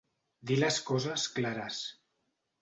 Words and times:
Dir 0.51 0.55
les 0.61 0.79
coses 0.87 1.27
clares. 1.37 1.83